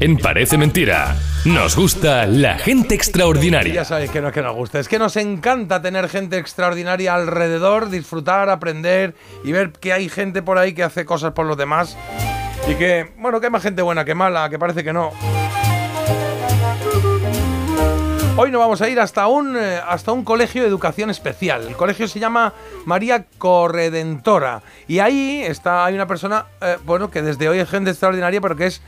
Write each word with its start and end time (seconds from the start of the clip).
En 0.00 0.16
Parece 0.16 0.56
Mentira, 0.56 1.16
nos 1.44 1.74
gusta 1.74 2.24
la 2.24 2.56
gente 2.56 2.94
extraordinaria. 2.94 3.74
Ya 3.74 3.84
sabéis 3.84 4.12
que 4.12 4.20
no 4.20 4.28
es 4.28 4.34
que 4.34 4.42
nos 4.42 4.54
gusta, 4.54 4.78
es 4.78 4.86
que 4.86 4.96
nos 4.96 5.16
encanta 5.16 5.82
tener 5.82 6.08
gente 6.08 6.38
extraordinaria 6.38 7.16
alrededor, 7.16 7.90
disfrutar, 7.90 8.48
aprender 8.48 9.16
y 9.42 9.50
ver 9.50 9.72
que 9.72 9.92
hay 9.92 10.08
gente 10.08 10.40
por 10.40 10.56
ahí 10.56 10.72
que 10.72 10.84
hace 10.84 11.04
cosas 11.04 11.32
por 11.32 11.46
los 11.46 11.56
demás. 11.56 11.96
Y 12.68 12.76
que, 12.76 13.10
bueno, 13.18 13.40
que 13.40 13.46
hay 13.46 13.50
más 13.52 13.64
gente 13.64 13.82
buena 13.82 14.04
que 14.04 14.14
mala, 14.14 14.48
que 14.48 14.56
parece 14.56 14.84
que 14.84 14.92
no. 14.92 15.10
Hoy 18.36 18.52
nos 18.52 18.60
vamos 18.60 18.80
a 18.80 18.88
ir 18.88 19.00
hasta 19.00 19.26
un, 19.26 19.56
eh, 19.56 19.80
hasta 19.84 20.12
un 20.12 20.22
colegio 20.22 20.62
de 20.62 20.68
educación 20.68 21.10
especial. 21.10 21.66
El 21.66 21.74
colegio 21.74 22.06
se 22.06 22.20
llama 22.20 22.52
María 22.84 23.26
Corredentora. 23.36 24.62
Y 24.86 25.00
ahí 25.00 25.42
está, 25.44 25.84
hay 25.84 25.96
una 25.96 26.06
persona, 26.06 26.46
eh, 26.60 26.76
bueno, 26.84 27.10
que 27.10 27.20
desde 27.20 27.48
hoy 27.48 27.58
es 27.58 27.68
gente 27.68 27.90
extraordinaria, 27.90 28.40
pero 28.40 28.54
que 28.54 28.66
es 28.66 28.80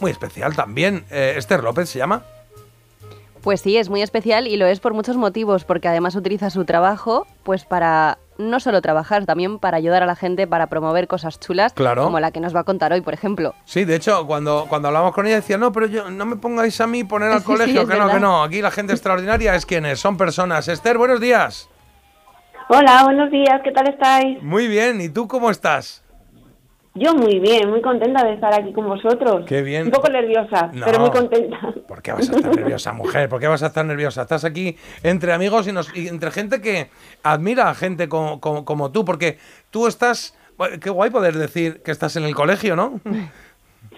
muy 0.00 0.10
especial 0.10 0.54
también. 0.56 1.04
Eh, 1.10 1.34
Esther 1.36 1.62
López 1.62 1.88
se 1.88 1.98
llama. 1.98 2.22
Pues 3.42 3.60
sí, 3.60 3.76
es 3.76 3.90
muy 3.90 4.00
especial 4.00 4.46
y 4.46 4.56
lo 4.56 4.66
es 4.66 4.80
por 4.80 4.94
muchos 4.94 5.16
motivos, 5.18 5.64
porque 5.64 5.86
además 5.88 6.14
utiliza 6.16 6.48
su 6.48 6.64
trabajo 6.64 7.26
pues 7.42 7.64
para 7.66 8.16
no 8.38 8.58
solo 8.58 8.80
trabajar, 8.82 9.26
también 9.26 9.58
para 9.58 9.76
ayudar 9.76 10.02
a 10.02 10.06
la 10.06 10.16
gente, 10.16 10.46
para 10.46 10.66
promover 10.66 11.06
cosas 11.06 11.38
chulas, 11.38 11.72
Claro. 11.74 12.04
como 12.04 12.18
la 12.20 12.32
que 12.32 12.40
nos 12.40 12.54
va 12.56 12.60
a 12.60 12.64
contar 12.64 12.92
hoy, 12.92 13.00
por 13.02 13.14
ejemplo. 13.14 13.54
Sí, 13.64 13.84
de 13.84 13.94
hecho, 13.96 14.26
cuando, 14.26 14.66
cuando 14.68 14.88
hablamos 14.88 15.14
con 15.14 15.26
ella 15.26 15.36
decía, 15.36 15.56
no, 15.58 15.72
pero 15.72 15.86
yo, 15.86 16.10
no 16.10 16.24
me 16.26 16.36
pongáis 16.36 16.80
a 16.80 16.86
mí 16.86 17.04
poner 17.04 17.30
al 17.30 17.38
Sí, 17.40 17.44
colegio, 17.44 17.86
que 17.86 17.96
no, 17.96 18.08
que 18.10 18.18
no. 18.18 18.42
Aquí 18.42 18.60
la 18.62 18.70
gente 18.70 18.92
extraordinaria 18.94 19.54
es 19.54 19.66
quienes, 19.66 20.00
son 20.00 20.16
personas. 20.16 20.66
Esther, 20.68 20.96
buenos 20.98 21.20
días. 21.20 21.68
Hola, 22.70 23.04
buenos 23.04 23.30
días, 23.30 23.60
¿qué 23.62 23.70
tal 23.72 23.88
estáis? 23.88 24.42
Muy 24.42 24.66
bien, 24.68 25.00
¿y 25.02 25.10
tú 25.10 25.28
cómo 25.28 25.50
estás? 25.50 26.02
Yo 26.96 27.12
muy 27.12 27.40
bien, 27.40 27.68
muy 27.70 27.82
contenta 27.82 28.24
de 28.24 28.34
estar 28.34 28.54
aquí 28.54 28.72
con 28.72 28.86
vosotros. 28.86 29.44
Qué 29.48 29.62
bien. 29.62 29.86
Un 29.86 29.90
poco 29.90 30.08
nerviosa, 30.08 30.70
No. 30.72 30.86
pero 30.86 31.00
muy 31.00 31.10
contenta. 31.10 31.58
¿Por 31.88 32.00
qué 32.00 32.12
vas 32.12 32.30
a 32.30 32.36
estar 32.36 32.54
nerviosa, 32.54 32.92
mujer? 32.92 33.28
¿Por 33.28 33.40
qué 33.40 33.48
vas 33.48 33.64
a 33.64 33.66
estar 33.66 33.84
nerviosa? 33.84 34.22
Estás 34.22 34.44
aquí 34.44 34.76
entre 35.02 35.32
amigos 35.32 35.66
y, 35.66 35.72
nos- 35.72 35.94
y 35.96 36.06
entre 36.06 36.30
gente 36.30 36.60
que 36.60 36.90
admira 37.24 37.68
a 37.68 37.74
gente 37.74 38.08
como, 38.08 38.40
como- 38.40 38.64
como 38.64 38.92
tú, 38.92 39.04
porque 39.04 39.38
tú 39.70 39.88
estás... 39.88 40.38
Qué 40.80 40.88
guay 40.88 41.10
poder 41.10 41.34
decir 41.34 41.82
que 41.82 41.90
estás 41.90 42.14
en 42.14 42.22
el 42.22 42.34
colegio, 42.36 42.76
¿no? 42.76 43.00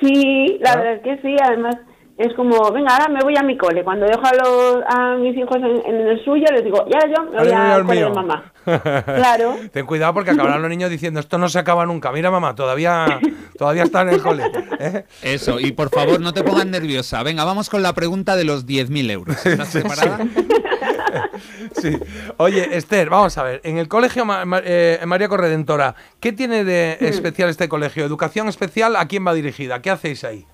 Sí, 0.00 0.58
la 0.62 0.72
Ah. 0.72 0.76
verdad 0.76 0.92
es 0.94 1.02
que 1.02 1.18
sí, 1.20 1.36
además 1.42 1.76
es 2.18 2.32
como, 2.34 2.70
venga, 2.72 2.94
ahora 2.96 3.08
me 3.12 3.20
voy 3.20 3.36
a 3.36 3.42
mi 3.42 3.56
cole. 3.58 3.84
Cuando 3.84 4.06
dejo 4.06 4.22
a, 4.24 4.32
los, 4.34 4.82
a 4.88 5.16
mis 5.16 5.36
hijos 5.36 5.56
en, 5.56 5.82
en 5.94 6.06
el 6.08 6.24
suyo, 6.24 6.46
les 6.50 6.64
digo, 6.64 6.86
ya 6.88 7.00
yo 7.06 7.24
me 7.24 7.36
voy 7.38 7.44
voy 7.44 7.52
al 7.52 7.84
cole 7.84 7.94
mío. 8.00 8.08
de 8.08 8.14
mamá. 8.14 8.52
Claro. 9.04 9.56
Ten 9.70 9.86
cuidado 9.86 10.14
porque 10.14 10.30
acabarán 10.30 10.60
los 10.60 10.70
niños 10.70 10.90
diciendo 10.90 11.20
esto 11.20 11.38
no 11.38 11.48
se 11.48 11.58
acaba 11.58 11.84
nunca. 11.86 12.10
Mira, 12.12 12.30
mamá, 12.30 12.54
todavía, 12.54 13.20
todavía 13.58 13.84
está 13.84 14.02
en 14.02 14.08
el 14.08 14.22
cole. 14.22 14.44
¿eh? 14.80 15.04
Eso, 15.22 15.60
y 15.60 15.72
por 15.72 15.90
favor 15.90 16.20
no 16.20 16.32
te 16.32 16.42
pongas 16.42 16.66
nerviosa. 16.66 17.22
Venga, 17.22 17.44
vamos 17.44 17.68
con 17.70 17.82
la 17.82 17.92
pregunta 17.92 18.34
de 18.34 18.44
los 18.44 18.66
10.000 18.66 19.10
euros. 19.10 19.46
¿Estás 19.46 19.70
preparada? 19.72 20.18
Sí. 21.72 21.96
Oye, 22.38 22.76
Esther, 22.76 23.08
vamos 23.10 23.36
a 23.38 23.42
ver. 23.42 23.60
En 23.64 23.78
el 23.78 23.88
colegio 23.88 24.24
eh, 24.64 25.00
María 25.06 25.28
Corredentora, 25.28 25.94
¿qué 26.20 26.32
tiene 26.32 26.64
de 26.64 26.96
especial 27.00 27.48
este 27.48 27.68
colegio? 27.68 28.04
¿Educación 28.04 28.48
especial? 28.48 28.96
¿A 28.96 29.06
quién 29.06 29.26
va 29.26 29.34
dirigida? 29.34 29.80
¿Qué 29.82 29.90
hacéis 29.90 30.24
ahí? 30.24 30.46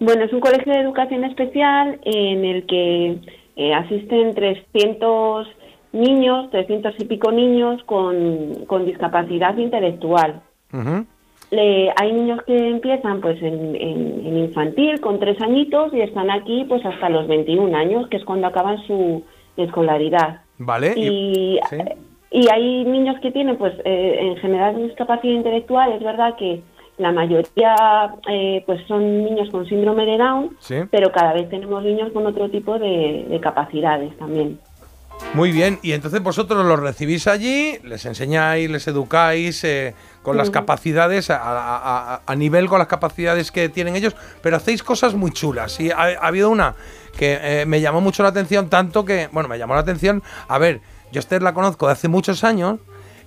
Bueno, 0.00 0.24
es 0.24 0.32
un 0.32 0.40
colegio 0.40 0.72
de 0.72 0.80
educación 0.80 1.24
especial 1.24 1.98
en 2.04 2.44
el 2.44 2.66
que 2.66 3.18
eh, 3.56 3.74
asisten 3.74 4.34
300 4.34 5.46
niños, 5.92 6.50
300 6.50 6.94
y 6.98 7.04
pico 7.04 7.30
niños 7.32 7.82
con, 7.84 8.64
con 8.66 8.86
discapacidad 8.86 9.56
intelectual. 9.56 10.40
Le- 11.50 11.92
hay 12.00 12.12
niños 12.12 12.40
que 12.46 12.56
empiezan 12.56 13.20
pues 13.20 13.40
en, 13.42 13.76
en- 13.76 14.26
en 14.26 14.38
infantil 14.38 15.00
con 15.00 15.18
tres 15.18 15.40
añitos 15.42 15.92
y 15.92 16.00
están 16.00 16.30
aquí 16.30 16.64
pues 16.66 16.84
hasta 16.86 17.10
los 17.10 17.26
21 17.28 17.76
años, 17.76 18.08
que 18.08 18.16
es 18.16 18.24
cuando 18.24 18.46
acaban 18.46 18.78
su 18.86 19.22
escolaridad. 19.56 20.40
¿Vale? 20.58 20.94
Y, 20.96 21.58
sí. 21.68 21.76
y 22.30 22.48
hay 22.50 22.84
niños 22.84 23.16
que 23.20 23.30
tienen 23.32 23.56
pues 23.56 23.74
eh, 23.84 24.16
en 24.20 24.36
general 24.36 24.82
discapacidad 24.82 25.34
intelectual, 25.34 25.92
es 25.92 26.02
verdad 26.02 26.36
que 26.36 26.62
la 27.02 27.12
mayoría 27.12 28.14
eh, 28.28 28.62
pues 28.66 28.80
son 28.86 29.24
niños 29.24 29.48
con 29.50 29.66
síndrome 29.66 30.06
de 30.06 30.18
Down, 30.18 30.56
Sí. 30.60 30.76
pero 30.90 31.10
cada 31.12 31.32
vez 31.34 31.48
tenemos 31.50 31.82
niños 31.82 32.10
con 32.12 32.26
otro 32.26 32.48
tipo 32.50 32.78
de, 32.78 33.26
de 33.28 33.40
capacidades 33.40 34.16
también. 34.18 34.58
Muy 35.34 35.52
bien, 35.52 35.78
y 35.82 35.92
entonces 35.92 36.20
vosotros 36.22 36.64
los 36.64 36.80
recibís 36.80 37.28
allí, 37.28 37.78
les 37.84 38.04
enseñáis, 38.06 38.68
les 38.68 38.88
educáis 38.88 39.62
eh, 39.62 39.94
con 40.22 40.36
las 40.36 40.50
capacidades, 40.50 41.30
a, 41.30 41.36
a- 41.36 42.14
a- 42.14 42.22
a 42.26 42.34
nivel 42.34 42.68
con 42.68 42.78
las 42.80 42.88
capacidades 42.88 43.52
que 43.52 43.68
tienen 43.68 43.94
ellos, 43.94 44.16
pero 44.42 44.56
hacéis 44.56 44.82
cosas 44.82 45.14
muy 45.14 45.30
chulas. 45.30 45.78
Y 45.78 45.90
ha, 45.92 45.96
ha 45.96 46.26
habido 46.26 46.50
una 46.50 46.74
que 47.16 47.38
eh, 47.40 47.66
me 47.66 47.80
llamó 47.80 48.00
mucho 48.00 48.22
la 48.24 48.30
atención, 48.30 48.68
tanto 48.68 49.04
que, 49.04 49.28
bueno, 49.32 49.48
me 49.48 49.58
llamó 49.58 49.74
la 49.74 49.80
atención, 49.80 50.22
a 50.48 50.58
ver, 50.58 50.80
yo 51.12 51.18
a 51.18 51.20
Esther 51.20 51.42
la 51.42 51.54
conozco 51.54 51.86
de 51.86 51.92
hace 51.92 52.08
muchos 52.08 52.42
años, 52.42 52.80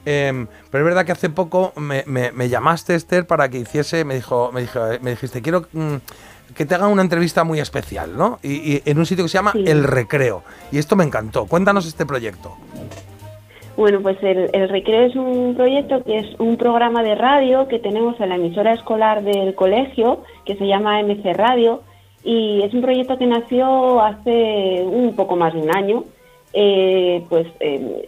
em, 0.05 0.47
pero 0.71 0.83
es 0.83 0.85
verdad 0.85 1.05
que 1.05 1.11
hace 1.11 1.29
poco 1.29 1.73
me, 1.75 2.03
me- 2.05 2.31
me 2.31 2.47
llamaste, 2.49 2.95
Esther, 2.95 3.25
para 3.27 3.49
que 3.49 3.59
hiciese, 3.59 4.05
me 4.05 4.16
dijo, 4.16 4.51
me 4.53 4.61
dijo, 4.61 4.79
me 5.01 5.11
dijiste, 5.11 5.41
quiero 5.41 5.66
mm, 5.73 5.95
que 6.55 6.66
te 6.66 6.75
hagan 6.75 6.91
una 6.91 7.01
entrevista 7.01 7.43
muy 7.43 7.59
especial, 7.59 8.16
¿no? 8.17 8.39
Y, 8.43 8.73
y 8.75 8.81
en 8.85 8.97
un 8.99 9.05
sitio 9.05 9.25
que 9.25 9.29
se 9.29 9.38
llama 9.38 9.51
Sí. 9.53 9.63
El 9.67 9.83
Recreo. 9.83 10.43
Y 10.71 10.77
esto 10.77 10.95
me 10.95 11.03
encantó. 11.03 11.45
Cuéntanos 11.47 11.85
este 11.88 12.05
proyecto. 12.05 12.55
Bueno, 13.77 13.99
pues 14.01 14.17
el, 14.23 14.49
el 14.53 14.69
Recreo 14.69 15.05
es 15.07 15.16
un 15.16 15.53
proyecto 15.55 16.01
que 16.03 16.19
es 16.19 16.39
un 16.39 16.55
programa 16.55 17.03
de 17.03 17.13
radio 17.16 17.67
que 17.67 17.79
tenemos 17.79 18.17
en 18.22 18.29
la 18.29 18.35
emisora 18.35 18.72
escolar 18.73 19.22
del 19.23 19.53
colegio, 19.53 20.23
que 20.45 20.55
se 20.55 20.66
llama 20.66 21.01
MC 21.03 21.33
Radio, 21.33 21.81
y 22.23 22.61
es 22.63 22.73
un 22.73 22.81
proyecto 22.81 23.17
que 23.17 23.25
nació 23.27 24.01
hace 24.01 24.81
un 24.85 25.13
poco 25.16 25.35
más 25.35 25.53
de 25.53 25.59
un 25.59 25.75
año. 25.75 26.03
Eh, 26.57 27.25
pues 27.27 27.47
eh, 27.59 28.07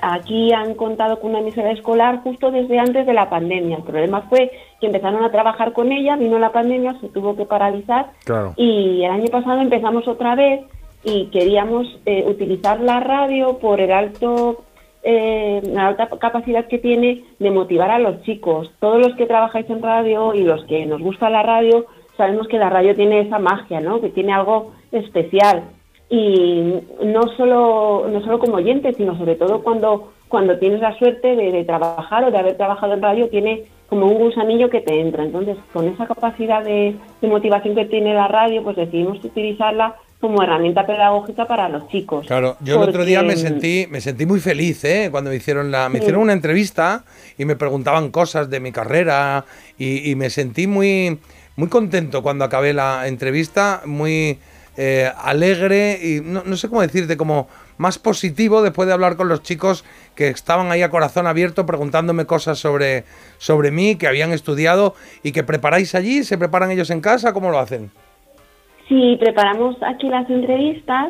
aquí 0.00 0.50
han 0.50 0.74
contado 0.74 1.20
con 1.20 1.30
una 1.30 1.40
emisora 1.40 1.72
escolar 1.72 2.22
justo 2.22 2.50
desde 2.50 2.78
antes 2.78 3.04
de 3.04 3.12
la 3.12 3.28
pandemia. 3.28 3.76
El 3.76 3.82
problema 3.82 4.22
fue 4.30 4.50
que 4.80 4.86
empezaron 4.86 5.22
a 5.22 5.30
trabajar 5.30 5.74
con 5.74 5.92
ella, 5.92 6.16
vino 6.16 6.38
la 6.38 6.52
pandemia, 6.52 6.98
se 7.02 7.08
tuvo 7.08 7.36
que 7.36 7.44
paralizar 7.44 8.12
Claro. 8.24 8.54
y 8.56 9.04
el 9.04 9.10
año 9.10 9.26
pasado 9.30 9.60
empezamos 9.60 10.08
otra 10.08 10.36
vez 10.36 10.62
y 11.04 11.26
queríamos 11.26 11.86
eh, 12.06 12.24
utilizar 12.26 12.80
la 12.80 13.00
radio 13.00 13.58
por 13.58 13.80
el 13.82 13.92
alto 13.92 14.64
eh, 15.02 15.60
la 15.66 15.88
alta 15.88 16.08
capacidad 16.18 16.66
que 16.66 16.78
tiene 16.78 17.24
de 17.38 17.50
motivar 17.50 17.90
a 17.90 17.98
los 17.98 18.22
chicos. 18.22 18.70
Todos 18.80 19.06
los 19.06 19.14
que 19.16 19.26
trabajáis 19.26 19.68
en 19.68 19.82
radio 19.82 20.34
y 20.34 20.44
los 20.44 20.64
que 20.64 20.86
nos 20.86 21.00
gusta 21.02 21.28
la 21.28 21.42
radio 21.42 21.84
sabemos 22.16 22.48
que 22.48 22.58
la 22.58 22.70
radio 22.70 22.94
tiene 22.96 23.20
esa 23.20 23.38
magia, 23.38 23.80
¿no? 23.80 24.00
Que 24.00 24.08
tiene 24.08 24.32
algo 24.32 24.72
especial 24.92 25.64
y 26.10 26.74
no 27.04 27.28
solo 27.36 28.08
no 28.10 28.20
solo 28.22 28.38
como 28.38 28.56
oyente, 28.56 28.94
sino 28.94 29.16
sobre 29.18 29.34
todo 29.34 29.62
cuando 29.62 30.12
cuando 30.28 30.58
tienes 30.58 30.80
la 30.80 30.96
suerte 30.98 31.36
de, 31.36 31.52
de 31.52 31.64
trabajar 31.64 32.24
o 32.24 32.30
de 32.30 32.38
haber 32.38 32.56
trabajado 32.56 32.94
en 32.94 33.02
radio 33.02 33.28
tiene 33.28 33.64
como 33.88 34.06
un 34.06 34.18
gusanillo 34.18 34.68
que 34.68 34.82
te 34.82 35.00
entra. 35.00 35.24
Entonces, 35.24 35.56
con 35.72 35.88
esa 35.88 36.06
capacidad 36.06 36.62
de, 36.62 36.94
de 37.22 37.28
motivación 37.28 37.74
que 37.74 37.86
tiene 37.86 38.12
la 38.12 38.28
radio, 38.28 38.62
pues 38.62 38.76
decidimos 38.76 39.24
utilizarla 39.24 39.96
como 40.20 40.42
herramienta 40.42 40.84
pedagógica 40.84 41.46
para 41.46 41.68
los 41.68 41.88
chicos. 41.88 42.26
Claro, 42.26 42.56
yo 42.60 42.82
el 42.82 42.88
otro 42.88 43.04
día 43.04 43.22
me 43.22 43.36
sentí, 43.36 43.86
me 43.88 44.00
sentí 44.00 44.26
muy 44.26 44.40
feliz, 44.40 44.84
¿eh? 44.84 45.08
Cuando 45.10 45.30
me 45.30 45.36
hicieron 45.36 45.70
la, 45.70 45.88
me 45.88 46.00
hicieron 46.00 46.22
una 46.22 46.32
entrevista 46.32 47.04
y 47.38 47.44
me 47.44 47.56
preguntaban 47.56 48.10
cosas 48.10 48.50
de 48.50 48.60
mi 48.60 48.72
carrera 48.72 49.44
y, 49.78 50.10
y 50.10 50.16
me 50.16 50.28
sentí 50.28 50.66
muy, 50.66 51.18
muy 51.56 51.68
contento 51.68 52.22
cuando 52.22 52.44
acabé 52.44 52.74
la 52.74 53.06
entrevista, 53.06 53.82
muy 53.86 54.38
eh, 54.80 55.10
alegre 55.24 55.98
y 56.00 56.20
no, 56.20 56.44
no 56.44 56.54
sé 56.54 56.68
cómo 56.68 56.82
decirte, 56.82 57.16
como 57.16 57.48
más 57.78 57.98
positivo 57.98 58.62
después 58.62 58.86
de 58.86 58.94
hablar 58.94 59.16
con 59.16 59.28
los 59.28 59.42
chicos 59.42 59.84
que 60.14 60.28
estaban 60.28 60.70
ahí 60.70 60.82
a 60.82 60.88
corazón 60.88 61.26
abierto 61.26 61.66
preguntándome 61.66 62.26
cosas 62.26 62.60
sobre, 62.60 63.02
sobre 63.38 63.72
mí, 63.72 63.96
que 63.96 64.06
habían 64.06 64.30
estudiado 64.30 64.94
y 65.24 65.32
que 65.32 65.42
preparáis 65.42 65.96
allí, 65.96 66.22
se 66.22 66.38
preparan 66.38 66.70
ellos 66.70 66.90
en 66.90 67.00
casa, 67.00 67.32
¿cómo 67.32 67.50
lo 67.50 67.58
hacen? 67.58 67.90
Sí, 68.88 69.16
preparamos 69.18 69.76
aquí 69.82 70.08
las 70.08 70.30
entrevistas 70.30 71.08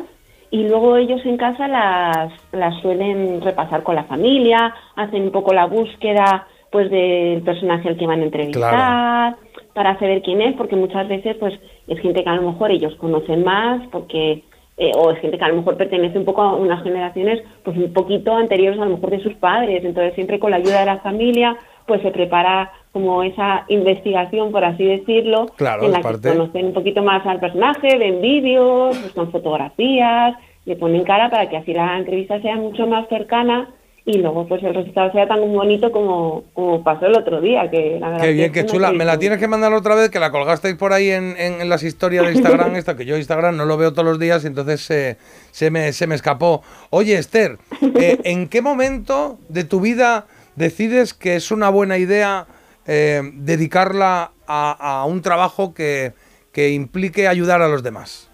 y 0.49 0.67
luego 0.67 0.97
ellos 0.97 1.21
en 1.23 1.37
casa 1.37 1.67
las, 1.67 2.33
las 2.51 2.81
suelen 2.81 3.39
repasar 3.39 3.83
con 3.83 3.93
la 3.93 4.05
familia, 4.05 4.73
hacen 4.95 5.25
un 5.25 5.31
poco 5.31 5.53
la 5.53 5.67
búsqueda 5.67 6.47
pues 6.71 6.89
del 6.91 7.41
personaje 7.41 7.89
al 7.89 7.97
que 7.97 8.07
van 8.07 8.21
a 8.21 8.25
entrevistar, 8.25 9.35
para 9.73 9.97
saber 9.99 10.21
quién 10.21 10.41
es, 10.41 10.55
porque 10.55 10.75
muchas 10.75 11.07
veces 11.07 11.35
pues 11.39 11.53
es 11.87 11.99
gente 11.99 12.23
que 12.23 12.29
a 12.29 12.35
lo 12.35 12.51
mejor 12.51 12.71
ellos 12.71 12.95
conocen 12.95 13.43
más, 13.43 13.87
porque 13.91 14.43
eh, 14.77 14.91
o 14.95 15.11
es 15.11 15.19
gente 15.19 15.37
que 15.37 15.43
a 15.43 15.49
lo 15.49 15.57
mejor 15.57 15.77
pertenece 15.77 16.17
un 16.17 16.25
poco 16.25 16.41
a 16.41 16.55
unas 16.55 16.83
generaciones 16.83 17.43
pues 17.63 17.77
un 17.77 17.91
poquito 17.93 18.35
anteriores 18.35 18.79
a 18.79 18.85
lo 18.85 18.95
mejor 18.95 19.11
de 19.11 19.23
sus 19.23 19.33
padres, 19.35 19.83
entonces 19.83 20.13
siempre 20.15 20.39
con 20.39 20.51
la 20.51 20.57
ayuda 20.57 20.79
de 20.81 20.85
la 20.85 20.99
familia 20.99 21.57
pues 21.85 22.01
se 22.01 22.11
prepara 22.11 22.71
como 22.91 23.23
esa 23.23 23.65
investigación, 23.67 24.51
por 24.51 24.63
así 24.63 24.83
decirlo, 24.83 25.47
Claro, 25.55 25.83
en 25.83 25.91
la 25.91 26.01
que 26.01 26.29
conocen 26.29 26.67
un 26.67 26.73
poquito 26.73 27.01
más 27.01 27.25
al 27.25 27.39
personaje, 27.39 27.97
ven 27.97 28.21
vídeos, 28.21 29.01
buscan 29.01 29.31
fotografías, 29.31 30.35
le 30.65 30.75
ponen 30.75 31.03
cara 31.03 31.29
para 31.29 31.49
que 31.49 31.57
así 31.57 31.73
la 31.73 31.97
entrevista 31.97 32.39
sea 32.41 32.55
mucho 32.55 32.85
más 32.85 33.07
cercana 33.09 33.69
y 34.11 34.17
luego 34.17 34.47
pues 34.47 34.63
el 34.63 34.73
resultado 34.73 35.11
sea 35.11 35.27
tan 35.27 35.39
bonito 35.53 35.91
como, 35.91 36.45
como 36.53 36.83
pasó 36.83 37.05
el 37.05 37.15
otro 37.15 37.39
día. 37.41 37.69
Que 37.69 37.97
la 37.99 38.07
verdad 38.09 38.21
Qué 38.21 38.27
que 38.29 38.33
bien, 38.33 38.51
qué 38.51 38.65
chula. 38.65 38.91
Me 38.91 39.05
la 39.05 39.19
tienes 39.19 39.37
que 39.37 39.47
mandar 39.47 39.71
otra 39.73 39.93
vez, 39.93 40.09
que 40.09 40.19
la 40.19 40.31
colgasteis 40.31 40.75
por 40.75 40.93
ahí 40.93 41.09
en, 41.11 41.35
en- 41.37 41.61
en 41.61 41.69
las 41.69 41.83
historias 41.83 42.25
de 42.25 42.31
Instagram, 42.33 42.75
esta 42.75 42.95
que 42.97 43.05
yo 43.05 43.17
Instagram 43.17 43.55
no 43.55 43.65
lo 43.65 43.77
veo 43.77 43.93
todos 43.93 44.05
los 44.07 44.19
días, 44.19 44.43
y 44.43 44.47
entonces 44.47 44.89
eh, 44.89 45.17
se, 45.51 45.69
me, 45.69 45.93
se 45.93 46.07
me 46.07 46.15
escapó. 46.15 46.63
Oye, 46.89 47.17
Esther, 47.17 47.57
eh, 47.99 48.17
¿en 48.23 48.47
qué 48.49 48.61
momento 48.61 49.37
de 49.47 49.63
tu 49.63 49.79
vida 49.79 50.25
decides 50.55 51.13
que 51.13 51.35
es 51.35 51.51
una 51.51 51.69
buena 51.69 51.97
idea 51.99 52.47
eh, 52.87 53.21
dedicarla 53.35 54.31
a, 54.47 55.01
a 55.01 55.05
un 55.05 55.21
trabajo 55.21 55.73
que, 55.75 56.13
que 56.51 56.69
implique 56.71 57.27
ayudar 57.27 57.61
a 57.61 57.67
los 57.67 57.83
demás? 57.83 58.29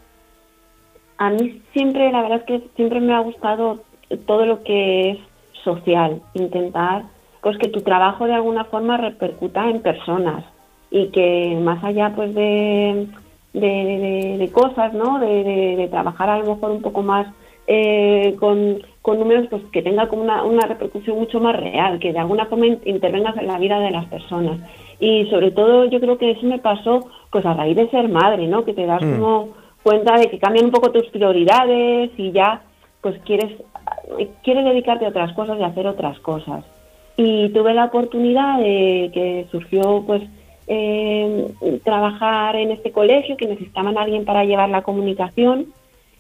A 1.18 1.30
mí 1.30 1.62
siempre, 1.74 2.12
la 2.12 2.22
verdad 2.22 2.38
es 2.40 2.44
que 2.46 2.68
siempre 2.76 3.00
me 3.02 3.14
ha 3.14 3.20
gustado 3.20 3.84
todo 4.26 4.46
lo 4.46 4.64
que 4.64 5.12
es 5.12 5.18
social, 5.66 6.22
intentar 6.36 7.04
pues 7.42 7.58
que 7.58 7.68
tu 7.68 7.82
trabajo 7.82 8.26
de 8.26 8.34
alguna 8.34 8.64
forma 8.66 8.96
repercuta 8.98 9.70
en 9.70 9.82
personas 9.82 10.46
y 10.90 11.08
que 11.08 11.58
más 11.62 11.84
allá 11.84 12.14
pues 12.16 12.34
de, 12.34 13.08
de, 13.54 13.60
de- 13.60 14.38
de 14.40 14.52
cosas, 14.52 14.94
¿no? 14.94 15.20
De, 15.20 15.44
de- 15.44 15.76
de 15.76 15.88
trabajar 15.90 16.30
a 16.30 16.40
lo 16.40 16.56
mejor 16.56 16.72
un 16.72 16.82
poco 16.82 17.04
más 17.04 17.28
eh, 17.68 18.36
con, 18.40 18.78
con 19.02 19.20
números, 19.20 19.48
pues 19.50 19.62
que 19.74 19.82
tenga 19.82 20.08
como 20.08 20.22
una, 20.24 20.44
una 20.44 20.66
repercusión 20.68 21.18
mucho 21.18 21.40
más 21.40 21.56
real, 21.56 22.00
que 22.00 22.14
de 22.14 22.20
alguna 22.20 22.46
forma 22.46 22.68
in- 22.68 22.80
intervengas 22.86 23.36
en 23.38 23.48
la 23.48 23.58
vida 23.60 23.80
de 23.80 23.92
las 23.92 24.06
personas. 24.06 24.58
Y 25.00 25.26
sobre 25.30 25.52
todo 25.52 25.86
yo 25.86 26.00
creo 26.00 26.18
que 26.18 26.32
eso 26.32 26.46
me 26.46 26.60
pasó 26.60 27.10
pues 27.32 27.46
a 27.46 27.54
raíz 27.54 27.76
de 27.76 27.90
ser 27.90 28.08
madre, 28.08 28.48
¿no? 28.48 28.64
Que 28.66 28.74
te 28.74 28.86
das 28.86 29.02
Mm. 29.04 29.12
como 29.20 29.50
cuenta 29.84 30.18
de 30.18 30.30
que 30.30 30.40
cambian 30.40 30.66
un 30.66 30.72
poco 30.72 30.92
tus 30.92 31.06
prioridades 31.08 32.10
y 32.18 32.32
ya 32.32 32.62
pues 33.02 33.20
quieres 33.26 33.52
quieres 34.44 34.66
dedicarte 34.66 35.06
a 35.06 35.10
otras 35.10 35.34
cosas 35.34 35.60
y 35.60 35.64
hacer 35.64 35.88
otras 35.88 36.20
cosas. 36.20 36.64
Y 37.18 37.50
tuve 37.50 37.74
la 37.74 37.86
oportunidad 37.86 38.60
de 38.60 39.10
que 39.14 39.48
surgió 39.52 40.04
pues 40.06 40.24
eh, 40.68 41.48
trabajar 41.84 42.56
en 42.56 42.72
este 42.72 42.92
colegio 42.92 43.38
que 43.38 43.48
necesitaban 43.48 43.98
a 43.98 44.02
alguien 44.02 44.26
para 44.26 44.44
llevar 44.44 44.70
la 44.70 44.82
comunicación 44.82 45.68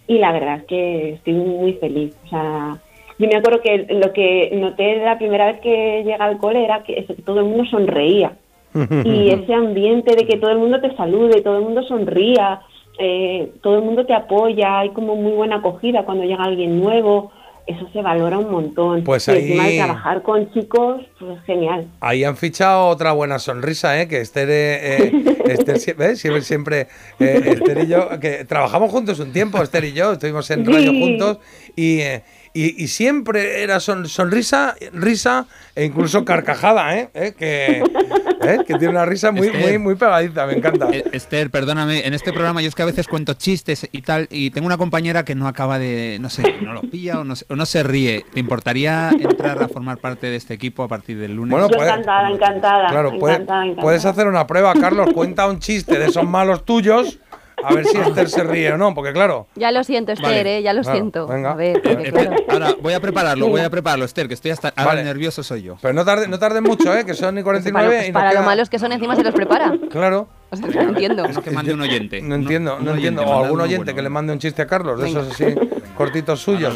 y 0.07 0.19
la 0.19 0.31
verdad 0.31 0.57
es 0.57 0.63
que 0.65 1.09
estoy 1.13 1.33
muy 1.33 1.73
feliz. 1.73 2.15
O 2.25 2.27
sea 2.29 2.79
yo 3.17 3.27
me 3.27 3.37
acuerdo 3.37 3.61
que 3.61 3.87
lo 3.89 4.11
que 4.11 4.51
noté 4.53 4.97
la 4.97 5.17
primera 5.17 5.45
vez 5.45 5.61
que 5.61 6.03
llegué 6.03 6.15
al 6.15 6.37
cole 6.37 6.65
era 6.65 6.83
que, 6.83 6.99
eso, 6.99 7.15
que 7.15 7.21
todo 7.21 7.39
el 7.39 7.45
mundo 7.45 7.65
sonreía. 7.65 8.33
Y 9.05 9.29
ese 9.29 9.53
ambiente 9.53 10.15
de 10.15 10.25
que 10.25 10.37
todo 10.37 10.51
el 10.51 10.57
mundo 10.57 10.81
te 10.81 10.93
salude, 10.97 11.41
todo 11.41 11.57
el 11.57 11.63
mundo 11.63 11.81
sonría, 11.83 12.59
eh, 12.99 13.51
todo 13.61 13.77
el 13.77 13.83
mundo 13.83 14.05
te 14.05 14.13
apoya, 14.13 14.79
hay 14.79 14.89
como 14.89 15.15
muy 15.15 15.31
buena 15.31 15.57
acogida 15.57 16.03
cuando 16.03 16.25
llega 16.25 16.43
alguien 16.43 16.81
nuevo, 16.81 17.31
eso 17.67 17.89
se 17.91 18.01
valora 18.01 18.37
un 18.37 18.51
montón. 18.51 19.03
Pues 19.03 19.27
y 19.27 19.31
encima 19.31 19.63
ahí- 19.63 19.77
de 19.77 19.83
trabajar 19.83 20.21
con 20.21 20.51
chicos, 20.53 21.01
pues 21.19 21.39
genial. 21.45 21.87
Ahí 21.99 22.23
han 22.23 22.37
fichado 22.37 22.87
otra 22.87 23.11
buena 23.13 23.39
sonrisa, 23.39 23.99
¿eh? 24.01 24.07
Que 24.07 24.21
Esther, 24.21 24.49
eh, 24.49 24.97
eh, 25.07 25.33
Esther 25.45 25.95
¿ves? 25.95 26.19
siempre, 26.19 26.41
siempre 26.41 26.87
eh, 27.19 27.41
Esther 27.45 27.79
y 27.83 27.87
yo, 27.87 28.19
que 28.19 28.45
trabajamos 28.45 28.91
juntos 28.91 29.19
un 29.19 29.31
tiempo, 29.33 29.61
Esther 29.61 29.83
y 29.85 29.93
yo, 29.93 30.13
estuvimos 30.13 30.49
en 30.51 30.65
Sí. 30.65 30.71
radio 30.71 30.91
juntos 30.91 31.39
y, 31.75 31.99
eh, 32.01 32.23
y, 32.55 32.83
y 32.83 32.87
siempre 32.87 33.61
era 33.61 33.79
son- 33.79 34.07
sonrisa, 34.07 34.75
risa 34.93 35.45
e 35.75 35.83
incluso 35.85 36.23
carcajada, 36.25 36.97
¿eh? 36.97 37.09
¿Eh? 37.13 37.33
Que, 37.37 37.79
¿eh? 37.79 38.57
que 38.65 38.73
tiene 38.75 38.89
una 38.89 39.05
risa 39.05 39.31
muy, 39.31 39.47
Esther. 39.47 39.61
muy, 39.61 39.77
muy 39.77 39.95
pegadiza, 39.95 40.45
me 40.47 40.53
encanta. 40.53 40.87
Eh, 40.91 41.03
Esther, 41.11 41.49
perdóname, 41.51 42.07
en 42.07 42.13
este 42.13 42.31
programa 42.31 42.61
yo 42.61 42.69
es 42.69 42.75
que 42.75 42.81
a 42.81 42.85
veces 42.85 43.07
cuento 43.07 43.33
chistes 43.33 43.87
y 43.91 44.01
tal, 44.01 44.27
y 44.31 44.51
tengo 44.51 44.65
una 44.67 44.77
compañera 44.77 45.25
que 45.25 45.35
no 45.35 45.47
acaba 45.47 45.77
de, 45.79 46.17
no 46.21 46.29
sé, 46.29 46.55
no 46.61 46.73
lo 46.73 46.81
pilla 46.81 47.19
o 47.19 47.23
no, 47.25 47.35
se- 47.35 47.45
o 47.49 47.55
no 47.57 47.65
se 47.65 47.83
ríe. 47.83 48.25
¿Te 48.33 48.39
importaría 48.39 49.09
entrar 49.19 49.61
a 49.61 49.67
formar 49.67 49.97
parte 49.97 50.27
de 50.27 50.37
este 50.37 50.53
equipo 50.53 50.83
a 50.83 50.87
partir 50.87 51.19
del 51.19 51.35
lunes? 51.35 51.51
Bueno, 51.51 51.67
encantada, 51.71 52.29
encantada. 52.29 52.87
Claro, 52.89 53.19
puede- 53.19 53.33
encantada, 53.35 53.63
encantada. 53.63 53.83
puedes 53.83 54.05
hacer 54.05 54.27
una 54.27 54.47
prueba, 54.47 54.73
Carlos, 54.79 55.09
cuenta 55.13 55.45
un 55.47 55.59
chiste 55.59 55.99
de 55.99 56.05
esos 56.05 56.23
malos 56.25 56.63
tuyos, 56.65 57.19
a 57.67 57.73
ver 57.73 57.85
si 57.85 57.97
Esther 57.97 58.29
se 58.29 58.43
ríe 58.43 58.71
o 58.73 58.77
no, 58.77 58.93
porque 58.93 59.13
claro... 59.13 59.47
Ya 59.55 59.71
lo 59.71 59.83
siento, 59.83 60.11
Esther, 60.11 60.27
Vale. 60.29 60.57
¿eh? 60.57 60.61
Ya 60.61 60.73
lo 60.73 60.81
Claro, 60.81 60.95
siento. 60.97 61.27
venga. 61.27 61.51
A 61.51 61.55
ver, 61.55 61.81
porque 61.81 62.07
Eh, 62.09 62.11
claro. 62.11 62.35
Ahora 62.49 62.75
voy 62.81 62.93
a 62.93 62.99
prepararlo, 62.99 63.47
voy 63.49 63.61
a 63.61 63.69
prepararlo, 63.69 64.05
Esther, 64.05 64.27
que 64.27 64.33
estoy 64.35 64.51
hasta 64.51 64.69
ahora 64.69 64.91
Vale. 64.91 65.03
nervioso 65.03 65.43
soy 65.43 65.61
yo. 65.63 65.77
Pero 65.81 65.93
no 65.93 66.05
tarde, 66.05 66.27
no 66.27 66.37
tarde 66.39 66.61
mucho, 66.61 66.95
¿eh? 66.95 67.05
Que 67.05 67.13
son 67.13 67.37
y 67.37 67.43
49 67.43 67.87
Para, 67.87 67.97
pues 67.99 68.09
y 68.09 68.11
para 68.11 68.25
lo 68.27 68.31
queda- 68.39 68.45
malos 68.45 68.69
que 68.69 68.79
son, 68.79 68.91
encima 68.91 69.15
se 69.15 69.23
los 69.23 69.33
prepara. 69.33 69.73
Claro. 69.91 70.27
O 70.51 70.55
sea, 70.57 70.67
no 70.67 70.89
entiendo. 70.89 71.25
Es 71.25 71.37
que 71.39 71.51
mande 71.51 71.73
un 71.73 71.81
oyente. 71.81 72.21
No 72.21 72.35
entiendo, 72.35 72.77
no 72.79 72.91
entiendo. 72.93 73.21
oyente, 73.23 73.39
O 73.39 73.43
algún 73.43 73.61
oyente 73.61 73.85
bueno. 73.85 73.95
que 73.95 74.01
le 74.03 74.09
mande 74.09 74.31
un 74.31 74.39
chiste 74.39 74.61
a 74.61 74.67
Carlos, 74.67 74.97
de 74.99 75.05
Venga. 75.05 75.21
esos 75.21 75.33
así, 75.33 75.55
cortitos 75.97 76.39
suyos. 76.39 76.73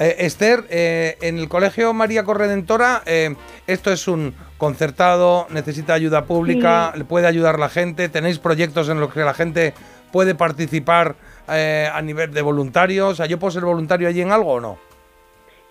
Eh, 0.00 0.16
Esther, 0.18 0.64
eh, 0.70 1.16
en 1.22 1.38
el 1.38 1.48
colegio 1.48 1.92
María 1.94 2.24
Corredentora, 2.24 3.02
eh, 3.06 3.34
esto 3.66 3.92
es 3.92 4.08
un 4.08 4.34
concertado, 4.58 5.46
necesita 5.50 5.94
ayuda 5.94 6.24
pública, 6.24 6.92
le 6.96 7.04
puede 7.04 7.26
ayudar 7.26 7.58
la 7.58 7.68
gente, 7.68 8.08
tenéis 8.08 8.38
proyectos 8.38 8.88
en 8.88 9.00
los 9.00 9.12
que 9.12 9.20
la 9.20 9.34
gente 9.34 9.74
puede 10.12 10.34
participar 10.34 11.16
eh, 11.48 11.88
a 11.92 12.00
nivel 12.02 12.32
de 12.32 12.42
voluntarios. 12.42 13.18
O 13.18 13.24
¿yo 13.24 13.38
puedo 13.38 13.50
ser 13.50 13.64
voluntario 13.64 14.08
allí 14.08 14.20
en 14.20 14.32
algo 14.32 14.52
o 14.52 14.60
no? 14.60 14.76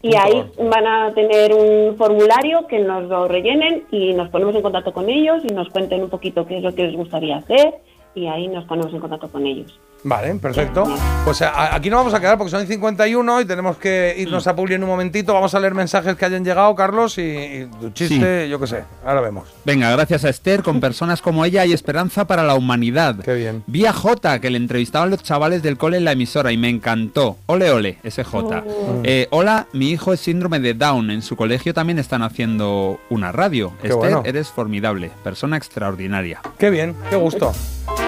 Y 0.05 0.15
ahí 0.17 0.45
van 0.59 0.87
a 0.87 1.15
tener 1.15 1.55
un 1.55 1.97
formulario 1.97 2.67
que 2.67 2.79
nos 2.79 3.05
lo 3.05 3.27
rellenen 3.27 3.85
y 3.91 4.13
nos 4.13 4.29
ponemos 4.29 4.55
en 4.55 4.61
contacto 4.61 4.93
con 4.93 5.09
ellos 5.09 5.43
y 5.43 5.55
nos 5.55 5.71
cuenten 5.71 6.03
un 6.03 6.11
poquito 6.11 6.45
qué 6.45 6.59
es 6.59 6.63
lo 6.63 6.75
que 6.75 6.83
les 6.83 6.95
gustaría 6.95 7.39
hacer 7.39 7.77
y 8.15 8.27
ahí 8.27 8.47
nos 8.49 8.67
ponemos 8.67 8.93
en 8.93 9.01
contacto 9.01 9.31
con 9.31 9.47
ellos. 9.47 9.81
Vale, 10.05 10.35
perfecto. 10.35 10.85
Pues 11.25 11.41
a- 11.43 11.75
aquí 11.75 11.89
no 11.91 11.97
vamos 11.97 12.13
a 12.15 12.21
quedar 12.21 12.37
porque 12.37 12.51
son 12.51 12.67
51 12.67 13.41
y 13.41 13.45
tenemos 13.47 13.79
que 13.79 14.15
irnos 14.19 14.47
a 14.47 14.55
Publi 14.55 14.75
en 14.75 14.83
un 14.85 14.91
momentito. 14.91 15.33
Vamos 15.33 15.55
a 15.55 15.61
leer 15.61 15.75
mensajes 15.75 16.15
que 16.17 16.25
hayan 16.27 16.45
llegado, 16.45 16.75
Carlos, 16.75 17.17
y, 17.19 17.23
y 17.23 17.69
tu 17.81 17.91
chiste, 17.91 18.49
yo 18.49 18.61
qué 18.61 18.67
sé. 18.67 18.85
Ahora 19.05 19.23
vemos. 19.23 19.49
Venga, 19.65 19.91
gracias 19.91 20.25
a 20.25 20.29
Esther, 20.29 20.63
con 20.63 20.79
personas 20.81 21.23
como 21.23 21.45
ella 21.45 21.63
hay 21.63 21.73
esperanza 21.73 22.27
para 22.27 22.43
la 22.45 22.55
humanidad. 22.55 23.17
Qué 23.25 23.35
bien. 23.35 23.63
Vi 23.67 23.87
a 23.87 23.93
J, 23.95 24.41
que 24.41 24.51
le 24.51 24.59
entrevistaban 24.59 25.09
los 25.11 25.23
chavales 25.23 25.63
del 25.63 25.79
cole 25.79 25.97
en 25.97 26.05
la 26.05 26.13
emisora 26.13 26.53
y 26.53 26.59
me 26.59 26.69
encantó. 26.69 27.39
Ole, 27.47 27.71
ole, 27.71 27.99
ese 28.03 28.25
J. 28.25 28.63
Eh, 29.05 29.27
hola, 29.31 29.67
mi 29.73 29.89
hijo 29.91 30.13
es 30.13 30.21
síndrome 30.21 30.61
de 30.61 30.75
Down. 30.75 31.11
En 31.11 31.23
su 31.23 31.35
colegio 31.35 31.73
también 31.73 31.99
están 31.99 32.23
haciendo 32.23 33.01
una 33.09 33.33
radio. 33.33 33.73
Qué 33.81 33.89
Esther, 33.89 33.97
bueno. 33.99 34.23
eres 34.27 34.49
formidable, 34.49 35.11
persona 35.23 35.57
extraordinaria. 35.57 36.41
Qué 36.59 36.69
bien, 36.69 36.95
qué 37.09 37.17
gusto. 37.17 37.53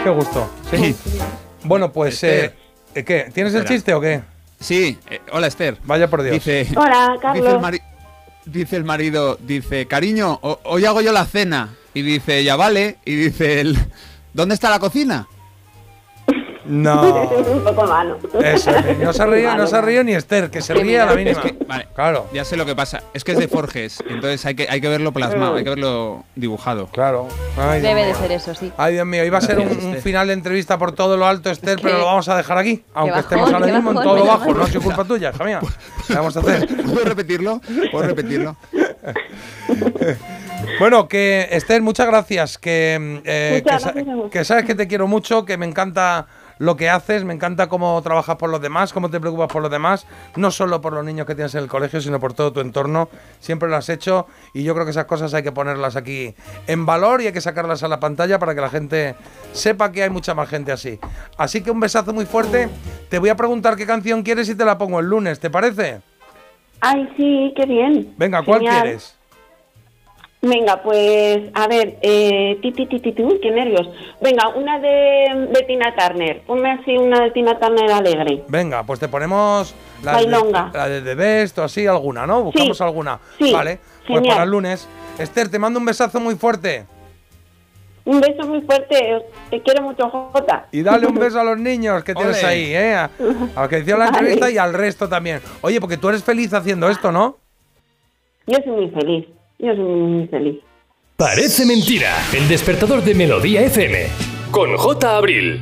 Qué 0.04 0.10
gusto. 0.10 0.50
Sí. 0.70 0.94
Bueno, 1.66 1.92
pues, 1.92 2.22
eh, 2.24 2.54
eh, 2.94 3.04
¿qué? 3.04 3.30
¿Tienes 3.32 3.54
el 3.54 3.64
chiste 3.64 3.92
o 3.94 4.00
qué? 4.00 4.22
Sí, 4.60 4.98
eh, 5.10 5.20
hola 5.32 5.46
Esther. 5.48 5.76
Vaya 5.84 6.08
por 6.08 6.22
Dios. 6.22 6.34
Dice, 6.34 6.66
Hola, 6.76 7.08
dice, 7.12 7.20
Carlos. 7.22 7.52
el 7.54 7.60
mari- 7.60 7.82
dice 8.46 8.76
el 8.76 8.84
marido, 8.84 9.36
dice, 9.40 9.86
cariño, 9.86 10.38
ho- 10.42 10.60
hoy 10.64 10.84
hago 10.86 11.00
yo 11.00 11.12
la 11.12 11.26
cena. 11.26 11.74
Y 11.94 12.02
dice, 12.02 12.42
ya 12.44 12.56
vale. 12.56 12.98
Y 13.04 13.14
dice 13.16 13.60
él, 13.60 13.78
¿dónde 14.32 14.54
está 14.54 14.70
la 14.70 14.78
cocina? 14.78 15.26
No. 16.68 17.28
un 17.54 17.60
poco 17.64 17.86
malo. 17.86 18.18
Eso, 18.42 18.70
no 19.02 19.12
se 19.12 19.22
ha 19.22 19.26
reído, 19.26 19.56
no 19.56 19.66
se 19.66 19.76
ha 19.76 19.80
reído 19.80 20.04
ni 20.04 20.14
Esther, 20.14 20.50
que 20.50 20.60
se 20.60 20.74
ríe 20.74 21.00
a 21.00 21.06
la 21.06 21.14
mínima. 21.14 21.40
Es 21.40 21.52
que, 21.52 21.64
vale, 21.66 21.88
Claro, 21.94 22.26
ya 22.32 22.44
sé 22.44 22.56
lo 22.56 22.66
que 22.66 22.74
pasa. 22.74 23.02
Es 23.14 23.24
que 23.24 23.32
es 23.32 23.38
de 23.38 23.48
Forges, 23.48 24.02
entonces 24.08 24.44
hay 24.46 24.54
que, 24.54 24.66
hay 24.68 24.80
que 24.80 24.88
verlo 24.88 25.12
plasmado, 25.12 25.56
hay 25.56 25.64
que 25.64 25.70
verlo 25.70 26.24
dibujado. 26.34 26.86
claro. 26.88 27.28
Ay, 27.56 27.80
Debe 27.80 28.04
de 28.04 28.14
ser 28.14 28.32
eso, 28.32 28.54
sí. 28.54 28.72
Ay, 28.76 28.94
Dios 28.94 29.06
mío, 29.06 29.24
iba 29.24 29.38
a 29.38 29.40
ser 29.40 29.58
un, 29.58 29.96
final 30.02 30.26
de 30.26 30.34
entrevista 30.34 30.78
por 30.78 30.92
todo 30.92 31.16
lo 31.16 31.26
alto, 31.26 31.50
Esther, 31.50 31.78
pero 31.82 31.98
lo 31.98 32.06
vamos 32.06 32.28
a 32.28 32.36
dejar 32.36 32.58
aquí. 32.58 32.82
Aunque 32.94 33.12
bajón, 33.12 33.24
estemos 33.24 33.52
ahora 33.52 33.66
mismo 33.66 33.90
en 33.90 33.96
todo 33.96 34.14
vaya 34.14 34.26
bajo. 34.26 34.54
No 34.54 34.66
sido 34.66 34.82
culpa 34.82 35.04
tuya, 35.04 35.30
hija 35.34 35.44
mía. 35.44 35.60
¿Qué 36.06 36.14
vamos 36.14 36.36
a 36.36 36.40
hacer? 36.40 36.66
¿Puedo 36.66 37.04
repetirlo? 37.04 37.60
¿Puedo 37.90 38.06
repetirlo? 38.06 38.56
Bueno, 40.78 41.06
que 41.06 41.48
Esther, 41.50 41.82
muchas 41.82 42.06
gracias. 42.06 42.58
Que, 42.58 43.20
eh, 43.24 43.62
Muchas 43.62 43.94
gracias 43.94 44.30
que 44.30 44.44
sabes 44.44 44.64
que 44.64 44.74
te 44.74 44.88
quiero 44.88 45.06
mucho, 45.06 45.44
que 45.44 45.56
me 45.56 45.66
encanta 45.66 46.26
lo 46.58 46.76
que 46.76 46.88
haces, 46.88 47.24
me 47.24 47.34
encanta 47.34 47.68
cómo 47.68 48.00
trabajas 48.02 48.36
por 48.36 48.50
los 48.50 48.60
demás, 48.60 48.92
cómo 48.92 49.10
te 49.10 49.20
preocupas 49.20 49.48
por 49.52 49.62
los 49.62 49.70
demás, 49.70 50.06
no 50.36 50.50
solo 50.50 50.80
por 50.80 50.92
los 50.92 51.04
niños 51.04 51.26
que 51.26 51.34
tienes 51.34 51.54
en 51.54 51.62
el 51.62 51.68
colegio, 51.68 52.00
sino 52.00 52.18
por 52.18 52.32
todo 52.32 52.52
tu 52.52 52.60
entorno. 52.60 53.08
Siempre 53.40 53.68
lo 53.68 53.76
has 53.76 53.88
hecho 53.88 54.26
y 54.54 54.62
yo 54.62 54.72
creo 54.74 54.84
que 54.86 54.90
esas 54.90 55.04
cosas 55.06 55.34
hay 55.34 55.42
que 55.42 55.52
ponerlas 55.52 55.96
aquí 55.96 56.34
en 56.66 56.86
valor 56.86 57.20
y 57.22 57.26
hay 57.26 57.32
que 57.32 57.40
sacarlas 57.40 57.82
a 57.82 57.88
la 57.88 58.00
pantalla 58.00 58.38
para 58.38 58.54
que 58.54 58.60
la 58.60 58.70
gente 58.70 59.14
sepa 59.52 59.92
que 59.92 60.02
hay 60.02 60.10
mucha 60.10 60.34
más 60.34 60.48
gente 60.48 60.72
así. 60.72 60.98
Así 61.36 61.62
que 61.62 61.70
un 61.70 61.80
besazo 61.80 62.12
muy 62.12 62.26
fuerte. 62.26 62.68
Te 63.08 63.18
voy 63.18 63.28
a 63.28 63.36
preguntar 63.36 63.76
qué 63.76 63.86
canción 63.86 64.22
quieres 64.22 64.48
y 64.48 64.54
te 64.54 64.64
la 64.64 64.78
pongo 64.78 65.00
el 65.00 65.06
lunes, 65.06 65.40
¿te 65.40 65.50
parece? 65.50 66.00
Ay, 66.80 67.08
sí, 67.16 67.52
qué 67.56 67.66
bien. 67.66 68.14
Venga, 68.16 68.42
¿cuál 68.42 68.60
Genial. 68.60 68.82
quieres? 68.82 69.15
Venga, 70.48 70.80
pues, 70.80 71.50
a 71.54 71.66
ver, 71.66 71.98
eh, 72.02 72.56
ti, 72.62 72.70
ti, 72.70 72.86
ti, 72.86 73.00
ti, 73.00 73.12
ti, 73.12 73.22
uy, 73.22 73.40
qué 73.42 73.50
nervios. 73.50 73.88
Venga, 74.20 74.48
una 74.50 74.78
de, 74.78 75.48
de 75.50 75.62
Tina 75.66 75.92
Turner. 75.96 76.40
Ponme 76.42 76.70
así 76.70 76.96
una 76.96 77.20
de 77.20 77.32
Tina 77.32 77.58
Turner 77.58 77.90
alegre. 77.90 78.44
Venga, 78.46 78.84
pues 78.84 79.00
te 79.00 79.08
ponemos 79.08 79.74
la 80.04 80.18
de, 80.18 80.28
la 80.72 80.88
de 80.88 81.02
The 81.02 81.14
Best 81.16 81.58
o 81.58 81.64
así, 81.64 81.84
alguna, 81.86 82.28
¿no? 82.28 82.44
Buscamos 82.44 82.80
alguna. 82.80 83.18
sí, 83.38 83.52
vale, 83.52 83.80
pues 84.06 84.24
para 84.24 84.44
el 84.44 84.50
lunes. 84.50 84.88
Esther, 85.18 85.50
te 85.50 85.58
mando 85.58 85.80
un 85.80 85.86
besazo 85.86 86.20
muy 86.20 86.36
fuerte. 86.36 86.86
Un 88.04 88.20
beso 88.20 88.46
muy 88.46 88.60
fuerte. 88.60 89.24
Te 89.50 89.60
quiero 89.62 89.82
mucho, 89.82 90.08
Jota. 90.08 90.68
Y 90.70 90.82
dale 90.82 91.08
un 91.08 91.14
beso 91.18 91.40
a 91.40 91.44
los 91.44 91.58
niños 91.58 92.04
que 92.04 92.14
tienes 92.14 92.44
ahí, 92.44 92.72
¿eh? 92.72 92.94
A, 92.94 93.10
a 93.56 93.60
los 93.62 93.68
que 93.68 93.80
hicieron 93.80 93.98
la 93.98 94.06
Vale. 94.12 94.18
entrevista 94.18 94.48
y 94.50 94.58
al 94.58 94.74
resto 94.74 95.08
también. 95.08 95.40
Oye, 95.62 95.80
porque 95.80 95.96
tú 95.96 96.08
eres 96.08 96.22
feliz 96.22 96.54
haciendo 96.54 96.88
esto, 96.88 97.10
¿no? 97.10 97.36
Yo 98.46 98.58
soy 98.62 98.72
muy 98.72 98.90
feliz. 98.90 99.26
Yo 99.58 99.74
soy 99.74 99.84
muy, 99.84 100.26
feliz. 100.28 100.56
Parece 101.16 101.64
mentira. 101.64 102.14
El 102.36 102.46
despertador 102.48 103.02
de 103.02 103.14
Melodía 103.14 103.62
FM. 103.62 104.06
Con 104.50 104.76
J. 104.76 105.16
Abril. 105.16 105.54